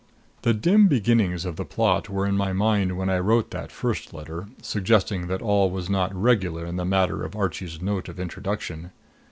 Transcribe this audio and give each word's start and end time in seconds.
The 0.41 0.55
dim 0.55 0.87
beginnings 0.87 1.45
of 1.45 1.57
the 1.57 1.63
plot 1.63 2.09
were 2.09 2.25
in 2.25 2.35
my 2.35 2.53
mind 2.53 2.97
when 2.97 3.07
I 3.07 3.19
wrote 3.19 3.51
that 3.51 3.71
first 3.71 4.15
letter, 4.15 4.47
suggesting 4.59 5.27
that 5.27 5.43
all 5.43 5.69
was 5.69 5.91
not 5.91 6.11
regular 6.15 6.65
in 6.65 6.75
the 6.77 6.85
matter 6.85 7.23
of 7.23 7.35
Archie's 7.35 7.79
note 7.83 8.09
of 8.09 8.19
introduction. 8.19 8.89